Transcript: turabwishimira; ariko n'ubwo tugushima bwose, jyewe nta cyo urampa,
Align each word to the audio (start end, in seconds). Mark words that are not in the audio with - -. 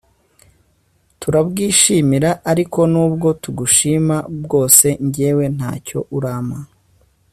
turabwishimira; 1.21 2.29
ariko 2.51 2.79
n'ubwo 2.91 3.27
tugushima 3.41 4.15
bwose, 4.43 4.87
jyewe 5.13 5.45
nta 5.55 5.71
cyo 5.87 5.99
urampa, 6.17 6.59